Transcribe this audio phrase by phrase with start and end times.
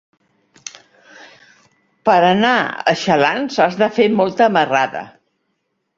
[2.09, 5.05] Per anar a Xalans has de fer molta marrada.